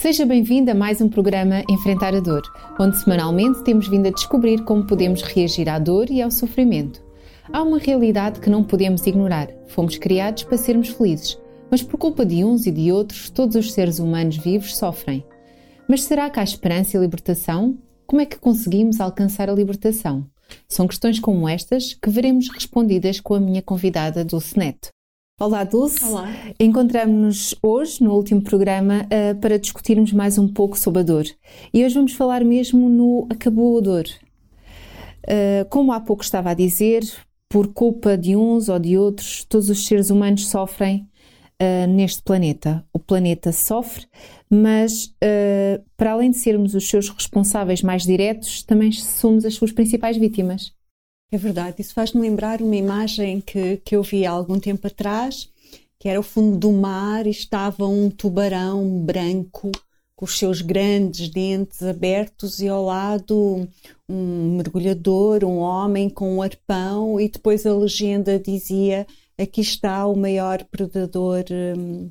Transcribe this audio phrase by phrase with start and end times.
[0.00, 2.40] Seja bem-vindo a mais um programa Enfrentar a Dor,
[2.80, 7.04] onde semanalmente temos vindo a descobrir como podemos reagir à dor e ao sofrimento.
[7.52, 9.50] Há uma realidade que não podemos ignorar.
[9.66, 11.38] Fomos criados para sermos felizes,
[11.70, 15.22] mas por culpa de uns e de outros, todos os seres humanos vivos sofrem.
[15.86, 17.76] Mas será que há esperança e libertação?
[18.06, 20.26] Como é que conseguimos alcançar a libertação?
[20.66, 24.88] São questões como estas que veremos respondidas com a minha convidada Dulce Neto.
[25.42, 26.04] Olá, Dulce.
[26.04, 26.28] Olá.
[26.60, 31.24] Encontramos-nos hoje, no último programa, uh, para discutirmos mais um pouco sobre a dor.
[31.72, 34.04] E hoje vamos falar mesmo no Acabou a Dor.
[35.24, 37.02] Uh, como há pouco estava a dizer,
[37.48, 41.08] por culpa de uns ou de outros, todos os seres humanos sofrem
[41.58, 42.84] uh, neste planeta.
[42.92, 44.04] O planeta sofre,
[44.50, 45.14] mas
[45.96, 50.78] para além de sermos os seus responsáveis mais diretos, também somos as suas principais vítimas.
[51.32, 55.48] É verdade, isso faz-me lembrar uma imagem que, que eu vi há algum tempo atrás,
[55.96, 59.70] que era o fundo do mar e estava um tubarão branco
[60.16, 63.68] com os seus grandes dentes abertos e ao lado
[64.08, 69.06] um mergulhador, um homem com um arpão e depois a legenda dizia
[69.38, 72.10] aqui está o maior predador hum,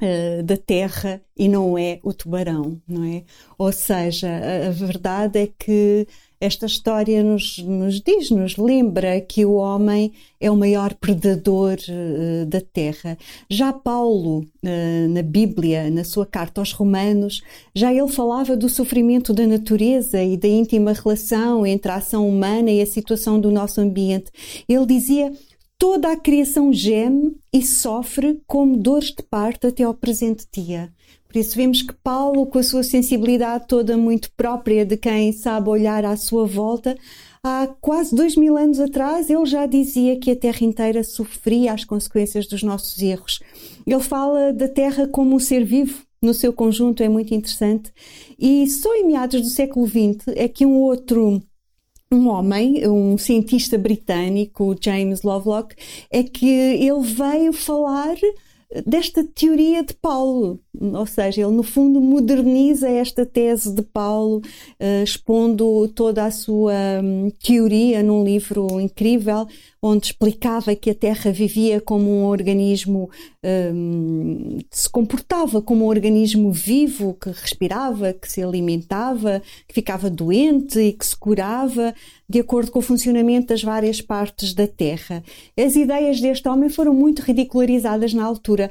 [0.00, 3.24] uh, da terra e não é o tubarão, não é?
[3.58, 6.06] Ou seja, a, a verdade é que
[6.42, 12.46] esta história nos, nos, diz, nos lembra que o homem é o maior predador uh,
[12.46, 13.16] da terra.
[13.48, 19.32] Já Paulo, uh, na Bíblia, na sua carta aos Romanos, já ele falava do sofrimento
[19.32, 23.80] da natureza e da íntima relação entre a ação humana e a situação do nosso
[23.80, 24.32] ambiente.
[24.68, 25.32] Ele dizia:
[25.78, 30.92] toda a criação geme e sofre como dores de parto até ao presente dia.
[31.32, 35.70] Por isso vemos que Paulo, com a sua sensibilidade toda muito própria de quem sabe
[35.70, 36.94] olhar à sua volta,
[37.42, 41.86] há quase dois mil anos atrás ele já dizia que a Terra inteira sofria as
[41.86, 43.40] consequências dos nossos erros.
[43.86, 47.90] Ele fala da Terra como um ser vivo, no seu conjunto é muito interessante.
[48.38, 51.42] E só em meados do século XX é que um outro
[52.12, 55.74] um homem, um cientista britânico, James Lovelock,
[56.10, 58.16] é que ele veio falar
[58.86, 65.02] desta teoria de Paulo, ou seja, ele no fundo moderniza esta tese de Paulo, uh,
[65.02, 66.72] expondo toda a sua
[67.02, 69.46] um, teoria num livro incrível,
[69.82, 73.10] onde explicava que a Terra vivia como um organismo,
[73.44, 80.78] um, se comportava como um organismo vivo, que respirava, que se alimentava, que ficava doente
[80.78, 81.94] e que se curava
[82.32, 85.22] de acordo com o funcionamento das várias partes da Terra.
[85.54, 88.70] As ideias deste homem foram muito ridicularizadas na altura,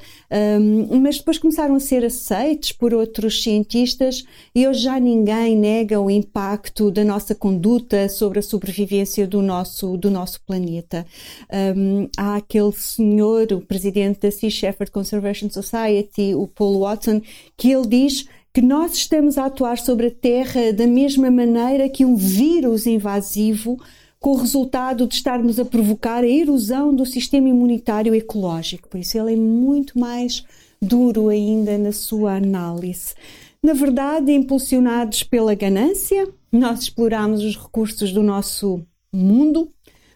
[0.59, 4.23] um, mas depois começaram a ser aceites por outros cientistas
[4.55, 9.95] e hoje já ninguém nega o impacto da nossa conduta sobre a sobrevivência do nosso,
[9.95, 11.05] do nosso planeta.
[11.77, 17.21] Um, há aquele senhor, o presidente da Sea Shepherd Conservation Society, o Paul Watson,
[17.55, 22.03] que ele diz que nós estamos a atuar sobre a Terra da mesma maneira que
[22.05, 23.77] um vírus invasivo,
[24.19, 28.87] com o resultado de estarmos a provocar a erosão do sistema imunitário ecológico.
[28.87, 30.45] Por isso, ele é muito mais
[30.81, 33.15] duro ainda na sua análise.
[33.63, 39.71] Na verdade, impulsionados pela ganância, nós exploramos os recursos do nosso mundo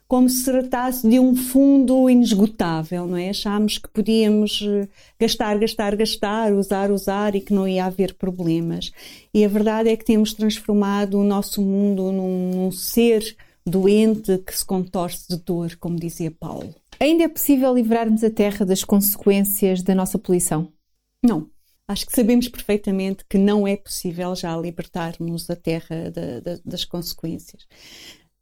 [0.07, 3.29] como se tratasse de um fundo inesgotável, não é?
[3.29, 4.87] Achámos que podíamos eh,
[5.19, 8.91] gastar, gastar, gastar, usar, usar e que não ia haver problemas.
[9.33, 13.35] E a verdade é que temos transformado o nosso mundo num, num ser
[13.65, 16.75] doente que se contorce de dor, como dizia Paulo.
[16.99, 20.71] Ainda é possível livrarmos a Terra das consequências da nossa poluição?
[21.23, 21.49] Não.
[21.87, 26.11] Acho que sabemos perfeitamente que não é possível já libertarmos a Terra
[26.63, 27.67] das consequências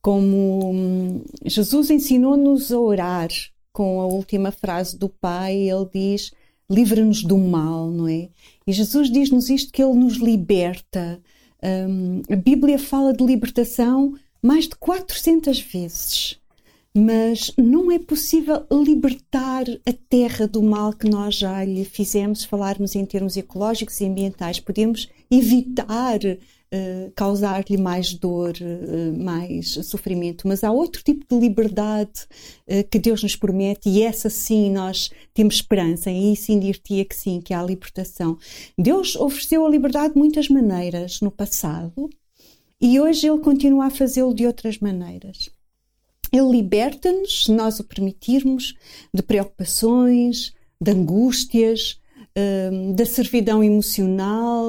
[0.03, 3.29] como hum, Jesus ensinou-nos a orar
[3.71, 6.31] com a última frase do Pai, ele diz:
[6.69, 8.27] livra-nos do mal, não é?
[8.67, 11.21] E Jesus diz-nos isto que ele nos liberta.
[11.63, 16.37] Um, a Bíblia fala de libertação mais de 400 vezes,
[16.93, 22.93] mas não é possível libertar a terra do mal que nós já lhe fizemos, falarmos
[22.93, 24.59] em termos ecológicos e ambientais.
[24.59, 26.19] Podemos evitar
[26.75, 32.21] eh, causar-lhe mais dor, uh, mais sofrimento, mas há outro tipo de liberdade
[32.67, 37.15] uh, que Deus nos promete e essa sim nós temos esperança, e sim dir-te que
[37.15, 38.39] sim, que há a libertação.
[38.75, 42.09] Deus ofereceu a liberdade de muitas maneiras no passado
[42.81, 45.51] e hoje Ele continua a fazê-lo de outras maneiras.
[46.31, 48.73] Ele liberta-nos, se nós o permitirmos,
[49.13, 52.01] de preocupações, de angústias,
[52.35, 54.65] Hum, da servidão emocional,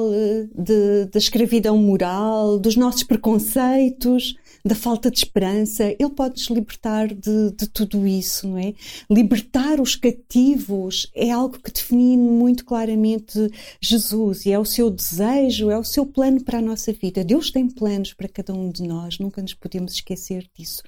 [0.53, 7.07] de, da escravidão moral, dos nossos preconceitos, da falta de esperança, Ele pode nos libertar
[7.07, 8.75] de, de tudo isso, não é?
[9.09, 13.49] Libertar os cativos é algo que define muito claramente
[13.81, 17.23] Jesus e é o seu desejo, é o seu plano para a nossa vida.
[17.23, 20.83] Deus tem planos para cada um de nós, nunca nos podemos esquecer disso.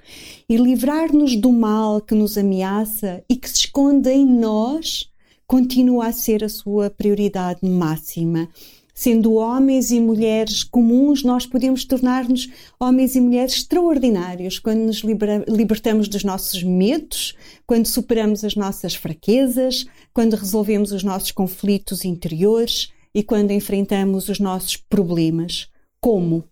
[0.48, 5.08] E livrar-nos do mal que nos ameaça e que se esconde em nós
[5.48, 8.50] continua a ser a sua prioridade máxima.
[8.94, 15.02] Sendo homens e mulheres comuns, nós podemos tornar-nos homens e mulheres extraordinários quando nos
[15.48, 17.34] libertamos dos nossos medos,
[17.66, 24.38] quando superamos as nossas fraquezas, quando resolvemos os nossos conflitos interiores e quando enfrentamos os
[24.38, 25.68] nossos problemas.
[26.00, 26.44] Como?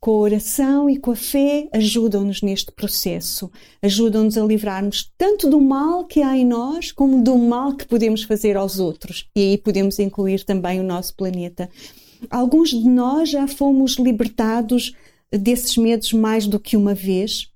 [0.00, 3.50] Com a oração e com a fé, ajudam-nos neste processo,
[3.82, 8.22] ajudam-nos a livrar-nos tanto do mal que há em nós, como do mal que podemos
[8.22, 9.28] fazer aos outros.
[9.36, 11.68] E aí podemos incluir também o nosso planeta.
[12.30, 14.94] Alguns de nós já fomos libertados
[15.30, 17.50] desses medos mais do que uma vez,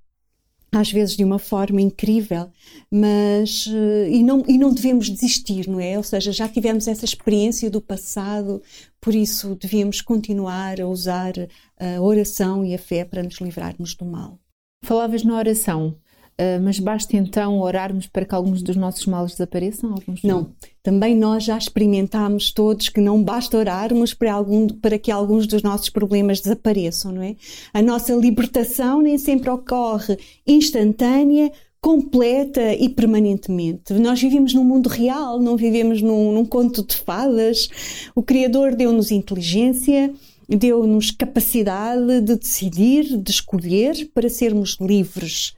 [0.77, 2.51] às vezes de uma forma incrível,
[2.91, 5.97] mas eh, e não, e não devemos desistir, não é?
[5.97, 8.63] Ou seja, já tivemos essa experiência do passado,
[9.01, 11.33] por isso devíamos continuar a usar
[11.79, 14.39] a oração e a fé para nos livrarmos do mal.
[14.85, 15.97] Falavas na oração.
[16.35, 19.93] Uh, mas basta então orarmos para que alguns dos nossos males desapareçam?
[19.93, 20.51] Alguns não.
[20.83, 25.63] Também nós já experimentámos todos que não basta orarmos para, algum, para que alguns dos
[25.63, 27.37] nossos problemas desapareçam, não é?
[27.73, 33.93] A nossa libertação nem sempre ocorre instantânea, completa e permanentemente.
[33.93, 37.69] Nós vivemos num mundo real, não vivemos num, num conto de fadas.
[38.13, 40.13] O Criador deu-nos inteligência,
[40.49, 45.55] deu-nos capacidade de decidir, de escolher para sermos livres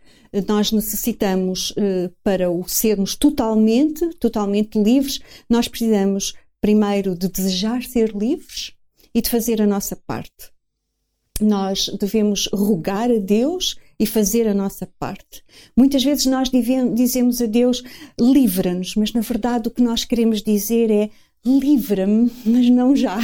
[0.46, 8.14] nós necessitamos, eh, para o sermos totalmente, totalmente livres, nós precisamos primeiro de desejar ser
[8.14, 8.72] livres
[9.14, 10.50] e de fazer a nossa parte.
[11.40, 15.42] Nós devemos rogar a Deus e fazer a nossa parte.
[15.76, 16.50] Muitas vezes nós
[16.94, 17.82] dizemos a Deus,
[18.18, 21.10] livra-nos, mas na verdade o que nós queremos dizer é
[21.46, 23.16] livra-me, mas não já,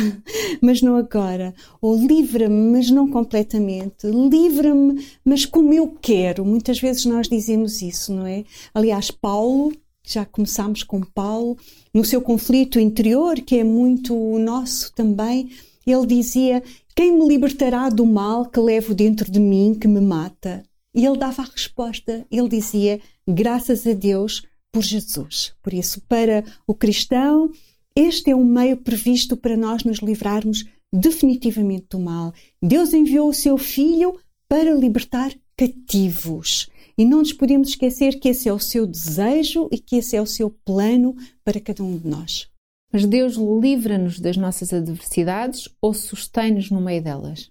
[0.63, 1.53] mas não agora.
[1.81, 4.07] Ou livra-me, mas não completamente.
[4.07, 6.45] Livra-me, mas como eu quero.
[6.45, 8.45] Muitas vezes nós dizemos isso, não é?
[8.73, 9.73] Aliás, Paulo,
[10.05, 11.57] já começámos com Paulo,
[11.93, 15.51] no seu conflito interior, que é muito nosso também,
[15.87, 16.63] ele dizia:
[16.95, 20.63] Quem me libertará do mal que levo dentro de mim que me mata?
[20.95, 24.43] E ele dava a resposta, ele dizia: Graças a Deus
[24.73, 25.55] por Jesus.
[25.63, 27.51] Por isso, para o cristão,
[27.95, 32.33] este é um meio previsto para nós nos livrarmos definitivamente do mal.
[32.63, 34.19] Deus enviou o seu Filho
[34.49, 36.69] para libertar cativos.
[36.97, 40.21] E não nos podemos esquecer que esse é o seu desejo e que esse é
[40.21, 42.49] o seu plano para cada um de nós.
[42.93, 47.51] Mas Deus livra-nos das nossas adversidades ou sustém-nos no meio delas?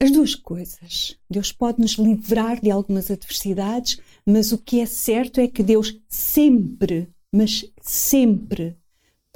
[0.00, 1.16] As duas coisas.
[1.30, 5.98] Deus pode nos livrar de algumas adversidades, mas o que é certo é que Deus
[6.08, 8.76] sempre, mas sempre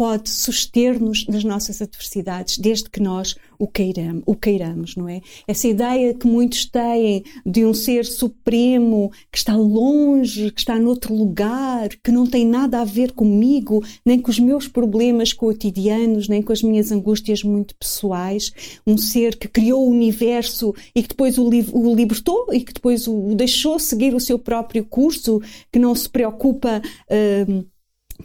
[0.01, 5.21] pode suster-nos nas nossas adversidades, desde que nós o queiramos, o queiramos, não é?
[5.47, 11.15] Essa ideia que muitos têm de um ser supremo que está longe, que está noutro
[11.15, 16.41] lugar, que não tem nada a ver comigo, nem com os meus problemas cotidianos, nem
[16.41, 18.55] com as minhas angústias muito pessoais,
[18.87, 22.73] um ser que criou o universo e que depois o, li o libertou e que
[22.73, 26.81] depois o deixou seguir o seu próprio curso, que não se preocupa.
[27.07, 27.69] Uh,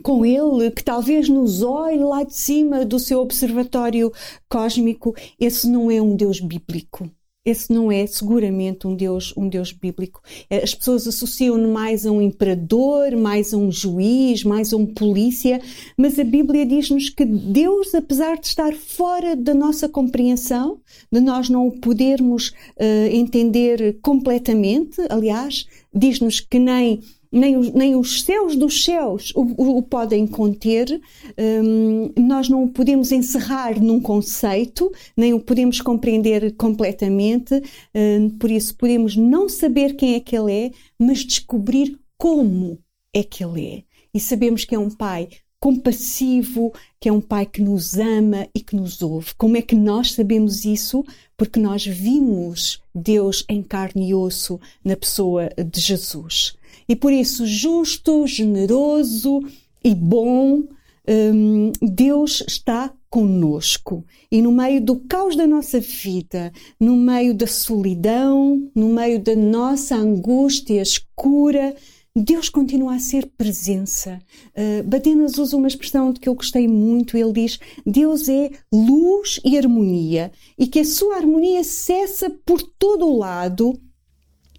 [0.05, 4.11] com ele, que talvez nos olhe lá de cima do seu observatório
[4.47, 7.09] cósmico, esse não é um Deus bíblico.
[7.43, 10.21] Esse não é seguramente um Deus, um Deus bíblico.
[10.47, 14.85] Eh, as pessoas associam-no mais a um imperador, mais a um juiz, mais a um
[14.85, 15.59] polícia,
[15.97, 20.79] mas a Bíblia diz-nos que Deus, apesar de estar fora da nossa compreensão,
[21.11, 27.01] de nós não o podermos uh, entender completamente, aliás, diz-nos que nem
[27.35, 31.01] nem os, nem os céus dos céus o, o, o podem conter,
[31.37, 37.61] um, nós não o podemos encerrar num conceito, nem o podemos compreender completamente,
[37.93, 42.79] um, por isso podemos não saber quem é que ele é, mas descobrir como
[43.13, 43.83] é que ele é.
[44.13, 45.27] E sabemos que é um pai
[45.59, 49.33] compassivo, que é um pai que nos ama e que nos ouve.
[49.35, 51.03] Como é que nós sabemos isso?
[51.35, 56.55] Porque nós vimos Deus em carne e osso na pessoa de Jesus
[56.87, 59.41] e por isso justo, generoso
[59.83, 60.63] e bom,
[61.07, 64.03] um, Deus está conosco.
[64.31, 69.35] E no meio do caos da nossa vida, no meio da solidão, no meio da
[69.35, 71.75] nossa angústia escura,
[72.17, 74.19] Deus continua a ser presença.
[74.55, 77.17] Uh, Badenas usa uma expressão de que eu gostei muito.
[77.17, 83.05] Ele diz: Deus é luz e harmonia, e que a sua harmonia cessa por todo
[83.05, 83.79] o lado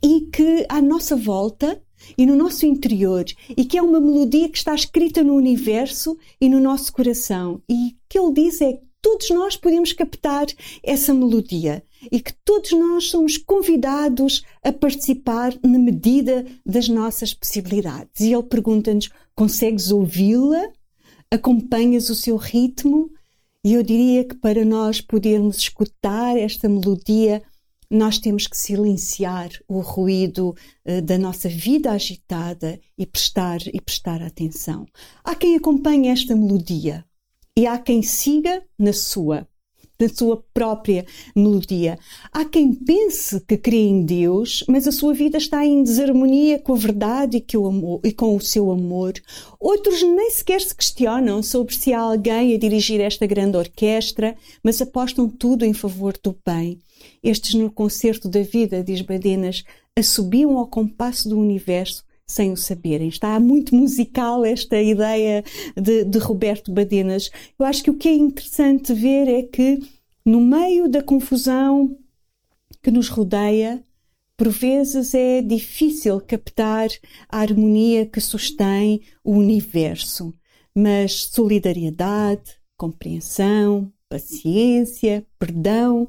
[0.03, 1.81] e que à nossa volta
[2.17, 3.25] e no nosso interior
[3.57, 7.63] e que é uma melodia que está escrita no universo e no nosso coração.
[7.69, 10.47] E o que ele diz é que todos nós podemos captar
[10.83, 18.21] essa melodia e que todos nós somos convidados a participar na medida das nossas possibilidades.
[18.21, 20.71] E ele pergunta-nos: consegues ouvi-la?
[21.31, 23.11] Acompanhas o seu ritmo?
[23.65, 27.43] E eu diria que para nós podermos escutar esta melodia,
[27.91, 34.23] nós temos que silenciar o ruído uh, da nossa vida agitada e prestar e prestar
[34.23, 34.87] atenção.
[35.25, 37.05] Há quem acompanhe esta melodia
[37.57, 39.49] e há quem siga na sua
[39.99, 41.99] da sua própria melodia.
[42.33, 46.75] Há quem pense que crê em Deus, mas a sua vida está em desarmonia com
[46.75, 49.15] a verdade e, o amor, e com o seu amor.
[49.59, 54.81] Outros nem sequer se questionam sobre se há alguém a dirigir esta grande orquestra, mas
[54.81, 56.79] apostam tudo em favor do bem.
[57.23, 59.65] Estes, no concerto da vida, diz Badenas,
[59.97, 63.09] assobiam ao compasso do universo sem o saberem.
[63.09, 65.45] Está muito musical esta ideia
[65.77, 67.31] de, de Roberto Badenas.
[67.59, 69.79] Eu acho que o que é interessante ver é que,
[70.25, 71.97] no meio da confusão
[72.83, 73.83] que nos rodeia,
[74.37, 76.89] por vezes é difícil captar
[77.29, 80.35] a harmonia que sustém o universo,
[80.75, 86.09] mas solidariedade, compreensão, paciência, perdão,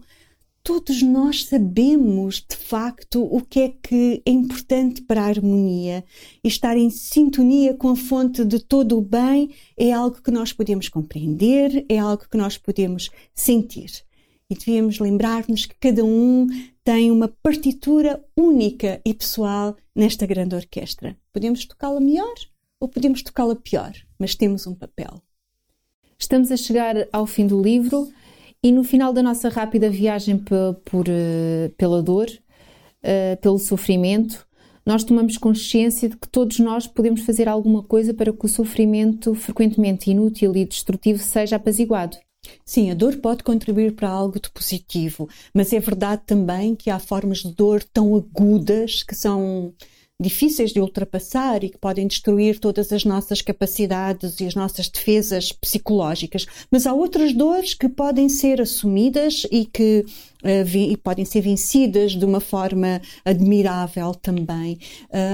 [0.67, 6.03] todos nós sabemos de facto o que é que é importante para a harmonia
[6.43, 10.51] e estar em sintonia com a fonte de todo o bem é algo que nós
[10.51, 13.89] podemos compreender, é algo que nós podemos sentir.
[14.49, 16.47] E devíamos lembrar-nos que cada um
[16.83, 21.17] tem uma partitura única e pessoal nesta grande orquestra.
[21.31, 22.35] Podemos tocá-la melhor
[22.77, 25.23] ou podemos tocá-la pior, mas temos um papel.
[26.19, 28.11] Estamos a chegar ao fim do livro.
[28.67, 34.45] E no final da nossa rápida viagem por, uh, pela dor, uh, pelo sofrimento,
[34.85, 39.33] nós tomamos consciência de que todos nós podemos fazer alguma coisa para que o sofrimento,
[39.33, 42.17] frequentemente inútil e destrutivo, seja apaziguado.
[42.65, 46.99] Sim, a dor pode contribuir para algo de positivo, mas é verdade também que há
[46.99, 49.73] formas de dor tão agudas que são
[50.19, 55.51] difíceis de ultrapassar e que podem destruir todas as nossas capacidades e as nossas defesas
[55.51, 56.47] psicológicas.
[56.71, 60.03] Mas há outras dores que podem ser assumidas e que
[60.43, 64.79] e podem ser vencidas de uma forma admirável também.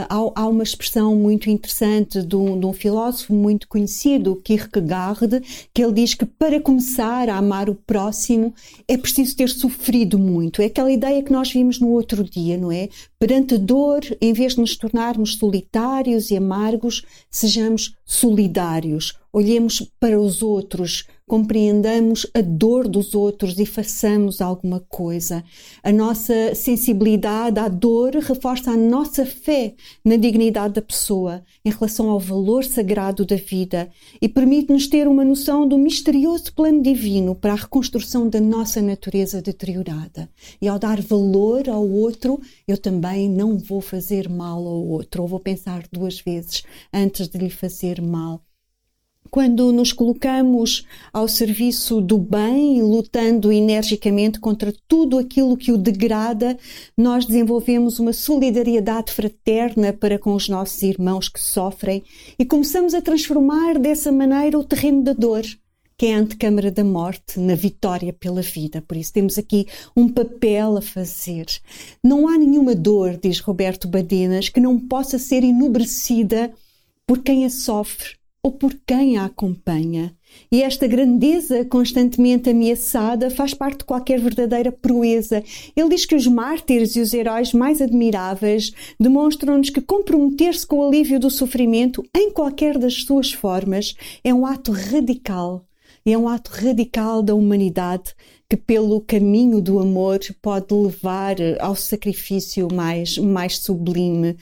[0.10, 5.42] Há, há, uma expressão muito interessante de um, de um, filósofo muito conhecido, Kierkegaard,
[5.74, 8.54] que ele diz que para começar a amar o próximo
[8.88, 10.62] é preciso ter sofrido muito.
[10.62, 12.90] É aquela ideia que nós vimos no outro dia, não é?
[13.20, 19.23] Perante a dor, em vez de nos tornarmos solitários e amargos, sejamos solidários.
[19.36, 25.44] Olhemos para os outros, compreendamos a dor dos outros e façamos alguma coisa.
[25.82, 29.74] A nossa sensibilidade à dor reforça a nossa fé
[30.06, 33.90] na dignidade da pessoa em relação ao valor sagrado da vida
[34.22, 39.42] e permite-nos ter uma noção do misterioso plano divino para a reconstrução da nossa natureza
[39.42, 40.30] deteriorada.
[40.62, 45.28] E ao dar valor ao outro, eu também não vou fazer mal ao outro, ou
[45.28, 46.62] vou pensar duas vezes
[46.94, 48.40] antes de lhe fazer mal
[49.30, 56.58] quando nos colocamos ao serviço do bem, lutando energicamente contra tudo aquilo que o degrada,
[56.98, 62.04] nós desenvolvemos uma solidariedade fraterna para com os nossos irmãos que sofrem
[62.38, 65.44] e começamos a transformar dessa maneira o terreno da dor
[65.96, 68.82] que é a antecâmara da morte, na vitória pela vida.
[68.82, 71.46] Por isso temos aqui um papel a fazer.
[72.04, 76.52] Não há nenhuma dor, diz Roberto Badenas, que não possa ser enobrecida
[77.06, 80.14] por quem a sofre ou por quem a acompanha.
[80.52, 85.42] E esta grandeza constantemente ameaçada faz parte de qualquer verdadeira proeza.
[85.74, 90.88] Ele diz que os mártires e os heróis mais admiráveis demonstram-nos que comprometer-se com o
[90.88, 95.66] alívio do sofrimento, em qualquer das suas formas, é um ato radical.
[96.06, 98.14] É um ato radical da humanidade
[98.50, 104.36] que, pelo caminho do amor, pode levar ao sacrifício mais, mais sublime.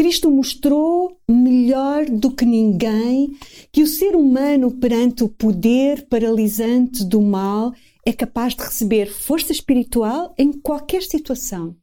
[0.00, 3.36] Cristo mostrou melhor do que ninguém
[3.70, 7.70] que o ser humano, perante o poder paralisante do mal,
[8.06, 11.76] é capaz de receber força espiritual em qualquer situação.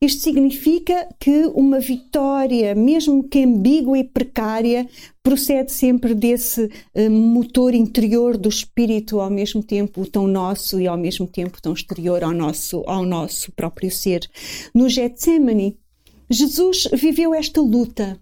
[0.00, 4.88] Isto significa que uma vitória, mesmo que ambígua e precária,
[5.22, 10.96] procede sempre desse uh, motor interior do espírito, ao mesmo tempo tão nosso e ao
[10.96, 14.26] mesmo tempo tão exterior ao nosso, ao nosso próprio ser.
[14.74, 15.76] No Getsemane,
[16.32, 18.16] Jesus viveu esta luta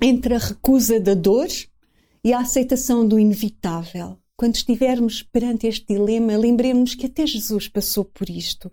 [0.00, 1.48] entre a recusa da dor
[2.22, 4.16] e a aceitação do inevitável.
[4.36, 8.70] Quando estivermos perante este dilema, lembremos que até Jesus passou por isto.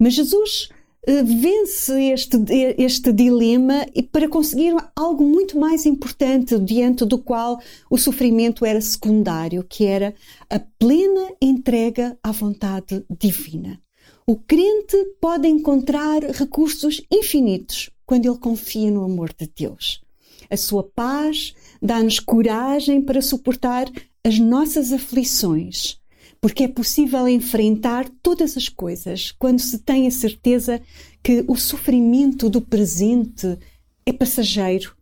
[0.00, 0.68] Mas Jesus
[1.06, 2.36] uh, vence este,
[2.76, 9.62] este dilema para conseguir algo muito mais importante diante do qual o sofrimento era secundário,
[9.62, 10.12] que era
[10.50, 13.80] a plena entrega à vontade divina.
[14.24, 20.00] O crente pode encontrar recursos infinitos quando ele confia no amor de Deus.
[20.48, 23.90] A sua paz dá-nos coragem para suportar
[24.22, 25.98] as nossas aflições,
[26.40, 30.80] porque é possível enfrentar todas as coisas quando se tem a certeza
[31.20, 33.58] que o sofrimento do presente
[34.06, 34.94] é passageiro.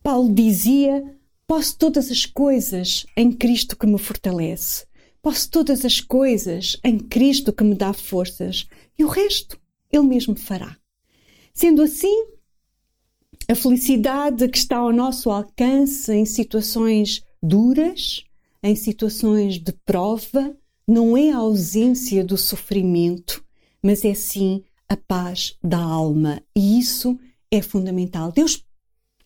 [0.00, 1.02] Paulo dizia:
[1.44, 4.86] Posso todas as coisas em Cristo que me fortalece.
[5.22, 8.66] Posso todas as coisas em Cristo que me dá forças.
[8.98, 9.60] E o resto
[9.92, 10.76] Ele mesmo fará.
[11.52, 12.26] Sendo assim,
[13.48, 18.24] a felicidade que está ao nosso alcance em situações duras,
[18.62, 23.44] em situações de prova, não é a ausência do sofrimento,
[23.82, 26.42] mas é sim a paz da alma.
[26.56, 27.18] E isso
[27.50, 28.32] é fundamental.
[28.32, 28.64] Deus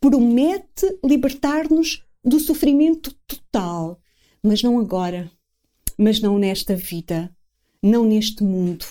[0.00, 4.00] promete libertar-nos do sofrimento total,
[4.42, 5.30] mas não agora,
[5.98, 7.34] mas não nesta vida,
[7.82, 8.84] não neste mundo.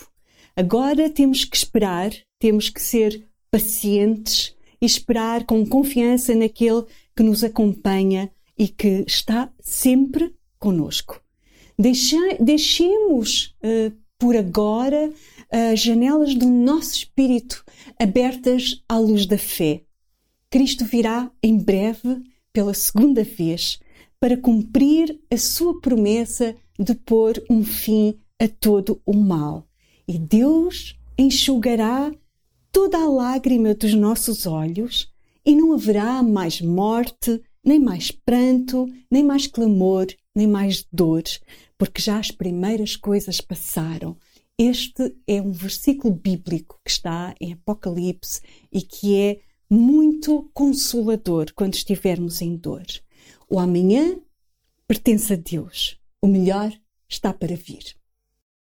[0.55, 6.83] Agora temos que esperar, temos que ser pacientes e esperar com confiança naquele
[7.15, 11.21] que nos acompanha e que está sempre conosco.
[12.39, 15.11] Deixemos uh, por agora
[15.51, 17.63] as janelas do nosso espírito
[17.99, 19.83] abertas à luz da fé.
[20.49, 23.79] Cristo virá em breve, pela segunda vez,
[24.19, 29.67] para cumprir a sua promessa de pôr um fim a todo o mal.
[30.07, 32.11] E Deus enxugará
[32.71, 35.11] toda a lágrima dos nossos olhos
[35.45, 41.23] e não haverá mais morte, nem mais pranto, nem mais clamor, nem mais dor,
[41.77, 44.17] porque já as primeiras coisas passaram.
[44.57, 49.39] Este é um versículo bíblico que está em Apocalipse e que é
[49.69, 52.85] muito consolador quando estivermos em dor.
[53.49, 54.19] O amanhã
[54.87, 55.97] pertence a Deus.
[56.23, 56.71] O melhor
[57.09, 57.83] está para vir.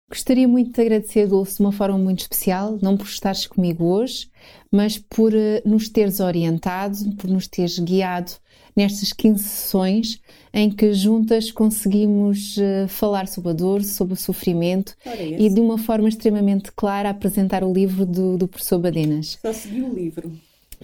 [0.09, 4.30] Gostaria muito de agradecer, Dulce, de uma forma muito especial, não por estares comigo hoje,
[4.71, 8.32] mas por uh, nos teres orientado, por nos teres guiado
[8.75, 10.19] nestas 15 sessões
[10.50, 14.97] em que juntas conseguimos uh, falar sobre a dor, sobre o sofrimento
[15.38, 19.38] e de uma forma extremamente clara apresentar o livro do, do professor Badenas.
[19.43, 20.32] Só segui o livro.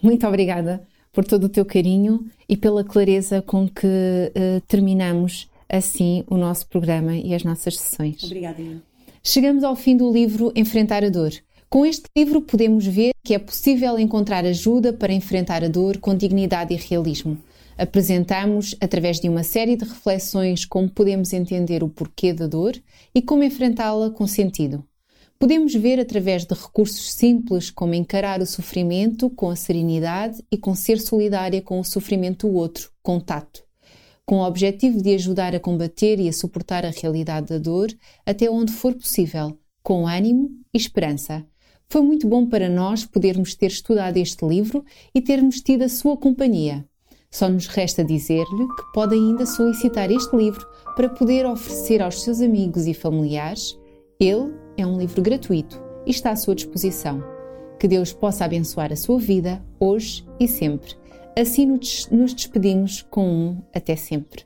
[0.03, 6.25] Muito obrigada por todo o teu carinho e pela clareza com que uh, terminamos assim
[6.27, 8.23] o nosso programa e as nossas sessões.
[8.25, 8.83] Obrigada.
[9.23, 11.33] Chegamos ao fim do livro Enfrentar a Dor.
[11.69, 16.15] Com este livro podemos ver que é possível encontrar ajuda para enfrentar a dor com
[16.15, 17.37] dignidade e realismo.
[17.77, 22.75] Apresentamos, através de uma série de reflexões, como podemos entender o porquê da dor
[23.15, 24.83] e como enfrentá-la com sentido.
[25.39, 30.75] Podemos ver através de recursos simples como encarar o sofrimento com a serenidade e com
[30.75, 33.68] ser solidária com o sofrimento do outro, com tato
[34.29, 37.89] com o objetivo de ajudar a combater e a suportar a realidade da dor
[38.27, 41.47] até onde for possível, com ânimo e esperança.
[41.89, 46.15] Foi muito bom para nós podermos ter estudado este livro e termos tido a sua
[46.15, 46.87] companhia.
[47.31, 52.43] Só nos resta dizer-lhe que pode ainda solicitar este livro para poder oferecer aos seus
[52.43, 53.79] amigos e familiares.
[54.21, 57.25] Ele é um livro gratuito e está à sua disposição.
[57.81, 60.95] Que Deus possa abençoar a sua vida, hoje e sempre.
[61.37, 64.45] Assim nos despedimos com um até sempre.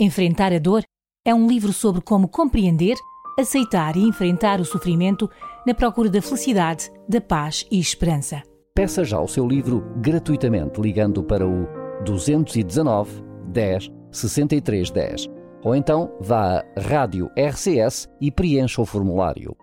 [0.00, 0.82] Enfrentar a dor
[1.24, 2.96] é um livro sobre como compreender,
[3.38, 5.28] aceitar e enfrentar o sofrimento
[5.66, 8.42] na procura da felicidade, da paz e esperança.
[8.74, 11.66] Peça já o seu livro gratuitamente ligando para o
[12.04, 19.56] 219 10 63 10 ou então vá à Rádio RCS e preencha o formulário.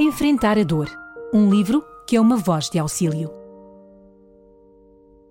[0.00, 0.88] Enfrentar a dor,
[1.32, 3.30] um livro que é uma voz de auxílio.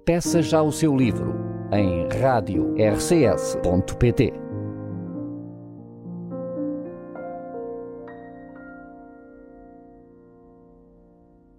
[0.08, 1.36] Peça já o seu livro
[1.70, 3.28] em radiorcs.pt.